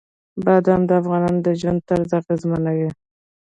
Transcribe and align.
بادام 0.45 0.81
د 0.85 0.91
افغانانو 1.01 1.39
د 1.45 1.47
ژوند 1.59 1.79
طرز 1.89 2.09
اغېزمنوي. 2.19 2.89